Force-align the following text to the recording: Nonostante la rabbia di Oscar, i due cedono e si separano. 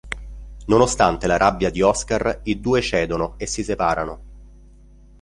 Nonostante 0.65 1.27
la 1.27 1.37
rabbia 1.37 1.69
di 1.69 1.79
Oscar, 1.83 2.39
i 2.45 2.59
due 2.59 2.81
cedono 2.81 3.35
e 3.37 3.45
si 3.45 3.63
separano. 3.63 4.21